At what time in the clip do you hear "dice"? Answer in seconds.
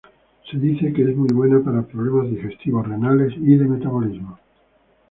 0.57-0.91